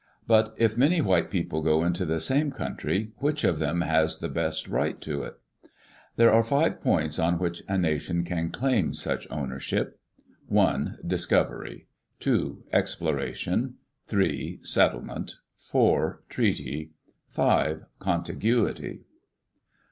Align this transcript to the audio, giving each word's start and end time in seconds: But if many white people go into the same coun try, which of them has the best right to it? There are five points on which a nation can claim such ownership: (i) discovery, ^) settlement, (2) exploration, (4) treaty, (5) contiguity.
But 0.25 0.55
if 0.57 0.75
many 0.75 0.99
white 0.99 1.29
people 1.29 1.61
go 1.61 1.83
into 1.83 2.07
the 2.07 2.19
same 2.19 2.49
coun 2.49 2.75
try, 2.75 3.09
which 3.17 3.43
of 3.43 3.59
them 3.59 3.81
has 3.81 4.17
the 4.17 4.29
best 4.29 4.67
right 4.67 4.99
to 5.01 5.21
it? 5.21 5.37
There 6.15 6.33
are 6.33 6.41
five 6.41 6.81
points 6.81 7.19
on 7.19 7.37
which 7.37 7.61
a 7.69 7.77
nation 7.77 8.23
can 8.23 8.49
claim 8.49 8.95
such 8.95 9.27
ownership: 9.29 9.99
(i) 10.57 10.85
discovery, 11.05 11.85
^) 12.21 12.23
settlement, 12.23 12.63
(2) 14.09 14.59
exploration, 14.65 15.25
(4) 15.55 16.21
treaty, 16.29 16.93
(5) 17.27 17.85
contiguity. 17.99 19.01